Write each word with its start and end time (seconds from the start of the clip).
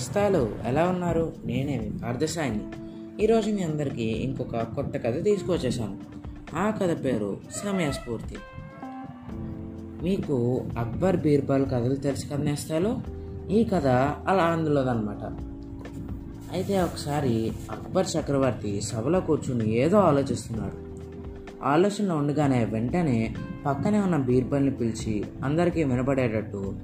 నేస్తాలు 0.00 0.50
ఎలా 0.66 0.88
ఉన్నారు? 0.88 1.32
నేనే 1.44 1.90
అర్ధసాయిని 2.06 2.60
ఈరోజు 3.22 3.50
మీ 3.50 3.62
అందరికీ 3.62 4.02
ఇంకొక 4.02 4.56
కొత్త 4.56 4.96
కథ 4.96 5.24
తీసుకొచ్చేసాను 5.24 5.96
ఆ 6.56 6.70
కథ 6.70 7.04
పేరు 7.04 7.40
సమయస్ఫూర్తి 7.50 8.34
మీకు 10.02 10.64
అక్బర్ 10.78 11.16
బీర్బల్ 11.16 11.66
కథలు 11.66 11.94
తెలుసు 11.94 12.26
కదా 12.26 12.42
నేస్తాలు 12.42 12.96
ఈ 13.50 13.64
కథ 13.64 13.86
అలా 14.28 14.44
అందులోదన్నమాట. 14.44 15.24
అయితే 16.52 16.82
ఒకసారి 16.82 17.52
అక్బర్ 17.70 18.06
చక్రవర్తి 18.18 18.80
సభలో 18.80 19.20
కూర్చుని 19.20 19.74
ఏదో 19.74 19.98
ఆలోచిస్తున్నాడు. 19.98 20.78
ఆలోచనలో 21.64 22.16
ఉండగానే 22.16 22.64
వెంటనే 22.64 23.34
పక్కనే 23.66 23.98
ఉన్న 23.98 24.16
బీర్బల్ని 24.16 24.70
పిలిచి 24.70 25.24
అందరికీ 25.44 25.84
వినపడేటట్టు 25.84 26.74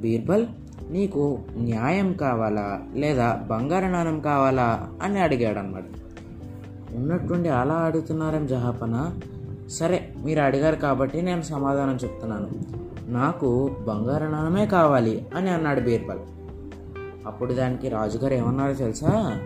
బీర్బల్ 0.00 0.46
నీకు 0.94 1.38
న్యాయం 1.56 2.12
కావాలా 2.12 2.82
లేదా 2.94 3.46
బంగారు 3.50 3.84
నాణం 3.84 4.20
కావాలా 4.20 4.90
అని 5.02 5.20
అడిగాడు 5.20 5.58
అనమాట 5.58 5.82
ఉన్నట్టుండి 6.94 7.48
అలా 7.48 7.74
అడుగుతున్నారేం 7.74 8.46
జహాపన? 8.46 9.16
సరే 9.68 10.14
మీరు 10.24 10.40
అడిగారు 10.40 10.76
కాబట్టి 10.76 11.22
నేను 11.22 11.42
సమాధానం 11.42 11.94
చెప్తున్నాను. 11.96 12.50
నాకు 13.06 13.76
బంగారు 13.88 14.24
నాణమే 14.24 14.66
కావాలి 14.66 15.26
అని 15.36 15.50
అన్నాడు 15.50 15.80
బీర్బల్. 15.80 16.18
అప్పుడు 17.26 17.52
దానికి 17.52 17.88
రాజుగారు 17.88 18.34
ఏమన్నారో 18.34 18.72
తెలుసా? 18.72 19.40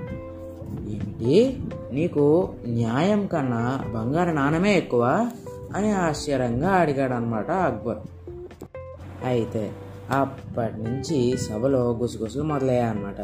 ఏమిటి 0.89 1.59
నీకు 1.93 2.49
న్యాయం 2.67 3.27
కన్నా 3.27 3.85
బంగారు 3.95 4.31
నాణమే 4.31 4.79
ఎక్కువ 4.79 5.31
అని 5.75 5.93
ఆశ్చర్యంగా 5.93 6.69
అడిగాడు 6.69 7.13
అనమాట 7.13 7.51
అక్బర్. 7.51 7.99
అయితే 9.25 9.71
అప్పటి 10.11 10.83
నుంచి 10.83 11.37
సభలో 11.37 11.91
గుసగుసలు 11.91 12.43
మొదలయ్యాయన్నమాట. 12.43 13.21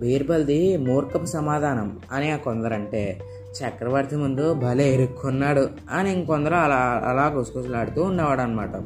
బీర్బల్ది 0.00 0.76
మూర్ఖపు 0.76 1.24
సమాధానం 1.24 1.98
అని 2.12 2.30
ఆ 2.30 2.36
కొందరంటే 2.36 3.20
చక్రవర్తి 3.58 4.16
ముందు 4.16 4.54
భలే 4.54 4.94
ఇరుక్కున్నాడు 4.94 5.68
అని 5.90 6.12
ఇంకొందరు 6.12 6.54
అలా 6.54 7.02
అలా 7.04 7.26
గుసగుసలాడుతూ 7.26 8.02
ఉండేవాడు 8.02 8.40
అనమాట 8.40 8.76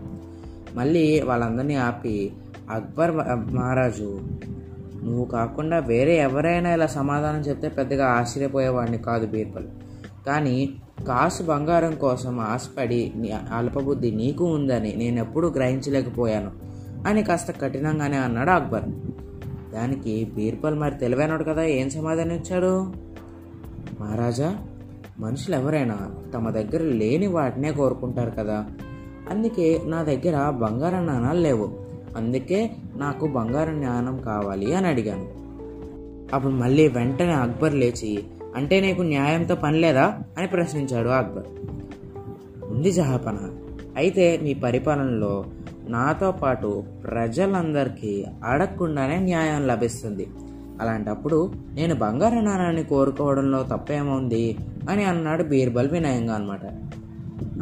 మళ్ళీ 0.75 1.21
వాళ్ళందరినీ 1.21 1.75
ఆపి 1.75 2.33
అక్బర్ 2.71 3.11
మహారాజు 3.55 4.21
నువ్వు 5.05 5.25
కాకుండా 5.25 5.79
వేరే 5.79 6.17
ఎవరైనా 6.17 6.75
ఇలా 6.75 6.87
సమాధానం 6.87 7.41
చెప్తే 7.41 7.69
పెద్దగా 7.69 8.07
ఆశ్చర్యపోయేవాడిని 8.07 8.99
కాదు 8.99 9.27
బీర్బల్. 9.27 9.67
కానీ 10.27 10.71
కాసు 11.09 11.43
బంగారం 11.43 11.95
కోసం 11.95 12.41
ఆశపడి 12.41 13.13
అల్పబుద్ధి 13.57 14.11
నీకు 14.11 14.45
ఉందని 14.45 14.95
నేను 14.97 15.21
ఎప్పుడూ 15.21 15.51
గ్రహించలేకపోయాను. 15.51 16.74
అని 17.07 17.23
కాస్త 17.23 17.51
కఠినంగానే 17.51 18.17
అన్నాడు 18.17 18.51
అక్బర్. 18.51 18.85
దానికి 19.73 20.29
బీర్బల్ 20.35 20.79
మరి 20.79 20.95
తెలివైనడు 20.95 21.45
కదా 21.45 21.63
ఏం 21.63 21.91
సమాధానం 21.91 22.33
ఇచ్చాడు? 22.33 22.93
మహారాజా 24.01 24.59
మనుషులు 25.19 25.57
ఎవరైనా 25.57 25.99
తమ 26.35 26.51
దగ్గర 26.51 26.83
లేని 26.83 27.27
వాటినే 27.27 27.73
కోరుకుంటారు 27.73 28.31
కదా. 28.31 28.67
అందుకే 29.31 29.81
నా 29.85 30.03
దగ్గర 30.03 30.51
బంగారం 30.51 31.07
నాణాలు 31.07 31.41
లేవు. 31.41 31.73
అందుకే 32.17 32.71
నాకు 32.97 33.27
బంగారం 33.27 33.81
జ్ఞానం 33.81 34.21
కావాలి 34.21 34.75
అని 34.75 34.87
అడిగాను. 34.87 35.45
అప్పుడు 36.35 36.53
మళ్ళీ 36.53 36.89
వెంటనే 36.89 37.33
అక్బర్ 37.33 37.75
లేచి 37.75 38.25
అంటే 38.57 38.81
నీకు 38.81 39.03
న్యాయంతో 39.03 39.55
పని 39.55 39.81
లేదా? 39.81 40.19
అని 40.39 40.47
ప్రశ్నించాడు 40.47 41.09
అక్బర్. 41.09 41.47
ఉంది 42.71 42.93
జహాపన. 42.93 43.39
అయితే 43.97 44.41
మీ 44.43 44.55
పరిపాలనలో 44.55 45.45
నాతో 45.89 46.31
పాటు 46.33 46.85
ప్రజలందరికీ 47.05 48.25
అడగకుండానే 48.45 49.19
న్యాయం 49.19 49.67
లభిస్తుంది. 49.67 50.27
అలాంటప్పుడు 50.81 51.53
నేను 51.73 51.95
బంగారు 51.95 52.35
నాణాన్ని 52.35 52.85
కోరుకోవడంలో 52.85 53.63
తప్పేముంది? 53.63 54.57
అని 54.91 55.05
అన్నాడు 55.05 55.43
బీర్బల్ 55.43 55.91
వినయంగా 55.91 56.35
అనమాట 56.35 56.61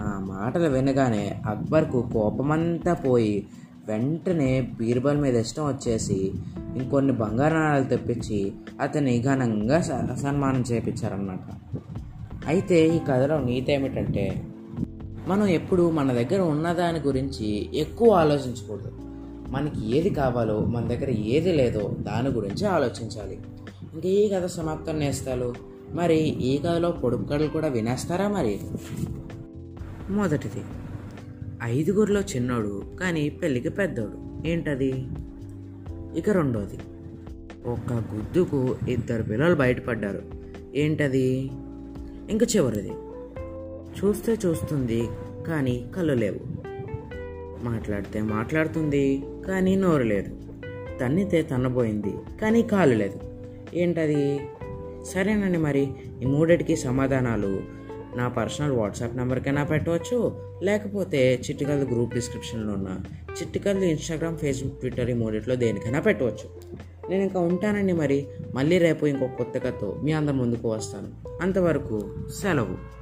ఆ 0.00 0.18
మాటలు 0.18 0.68
వినగానే 0.68 1.40
అక్బర్కు 1.46 2.10
కోపమంతా 2.12 2.94
పోయి 2.94 3.46
వెంటనే 3.88 4.60
బీర్బల్ 4.60 5.18
మీద 5.18 5.36
ఇష్టం 5.36 5.66
వచ్చేసి 5.66 6.32
ఇంకొన్ని 6.76 7.12
బంగారు 7.12 7.54
నాణాలు 7.54 7.84
తెప్పించి 7.84 8.52
అతన్ని 8.80 9.22
ఘనంగా 9.22 9.80
సన్మానం 10.14 10.64
చేపించారన్నమాట. 10.72 11.38
అయితే 12.46 12.88
ఈ 12.88 12.98
కథలో 12.98 13.38
నీతి 13.38 13.72
ఏమిటంటే 13.72 14.46
మనం 15.26 15.46
ఎప్పుడు 15.46 15.90
మన 15.90 16.12
దగ్గర 16.12 16.40
ఉన్నదాని 16.40 17.00
గురించి 17.00 17.78
ఎక్కువ 17.78 18.10
ఆలోచించకూడదు. 18.10 18.92
మనకి 19.50 19.98
ఏది 19.98 20.10
కావాలో 20.10 20.60
మన 20.60 20.88
దగ్గర 20.88 21.10
ఏది 21.10 21.52
లేదో 21.52 21.96
దాని 21.98 22.28
గురించి 22.28 22.66
ఆలోచించాలి. 22.66 23.38
ఇంకా 23.94 24.08
ఈ 24.08 24.28
కథ 24.28 24.46
సమాప్తం 24.46 24.98
నేస్తాలు? 24.98 25.54
మరి 25.92 26.18
ఈ 26.20 26.58
కథలో 26.58 26.90
పొడుపు 26.90 27.22
కథలు 27.22 27.46
కూడా 27.46 27.68
వినేస్తారా 27.68 28.28
మరి? 28.28 28.60
మొదటిది. 30.10 30.64
ఐదుగురిలో 31.62 32.20
చిన్నోడు 32.20 32.82
కానీ 33.00 33.28
పెళ్ళికి 33.28 33.68
పెద్దోడు. 33.68 34.48
ఏంటది? 34.48 35.06
ఇక 36.16 36.30
రెండోది. 36.30 36.78
ఒక 37.66 37.92
గుద్దుకు 37.92 38.76
ఇద్దరు 38.88 39.22
పిల్లలు 39.22 39.54
బయటపడ్డారు. 39.54 40.22
ఏంటది? 40.74 41.50
ఇంక 42.30 42.42
చివరిది. 42.56 42.92
చూస్తే 43.98 44.36
చూస్తుంది 44.46 45.08
కానీ 45.46 45.90
కళ్ళు 45.96 46.12
లేవు. 46.12 46.62
మాట్లాడితే 47.64 48.22
మాట్లాడుతుంది 48.22 49.22
కానీ 49.46 49.76
నోరు 49.76 50.02
లేదు. 50.02 50.36
తన్నితే 51.00 51.42
తన్నబోయింది 51.42 52.14
కానీ 52.42 52.62
కాలు 52.62 52.94
లేదు. 52.94 53.20
ఏంటది? 53.74 54.40
సరేనండి 55.04 55.58
మరి 55.58 55.90
ఈ 56.22 56.24
మూడిటికి 56.24 56.76
సమాధానాలు 56.76 57.60
నా 58.16 58.28
పర్సనల్ 58.28 58.72
వాట్సాప్ 58.72 59.16
నెంబర్కైనా 59.16 59.64
పెట్టవచ్చు 59.64 60.40
లేకపోతే 60.62 61.40
చిట్టికల్ 61.50 61.84
గ్రూప్ 61.84 62.14
డిస్క్రిప్షన్లో 62.14 62.72
ఉన్న 62.72 63.00
చిట్టికల్ 63.30 63.84
ఇన్స్టాగ్రామ్ 63.84 64.38
ఫేస్బుక్ 64.38 64.78
ట్విట్టర్ 64.78 65.10
ఈ 65.10 65.12
మూడిట్లో 65.12 65.54
దేనికైనా 65.54 66.00
పెట్టవచ్చు. 66.00 66.48
నేను 67.10 67.22
ఇంకా 67.22 67.40
ఉంటానండి 67.40 67.92
మరి 67.92 68.26
మళ్ళీ 68.54 68.78
రేపు 68.78 69.06
ఇంకో 69.06 69.26
కొత్త 69.26 69.58
కథతో 69.58 70.00
మీ 70.04 70.12
అందరి 70.12 70.36
ముందుకు 70.36 70.72
వస్తాను. 70.72 71.08
అంతవరకు 71.42 72.14
సెలవు. 72.42 73.01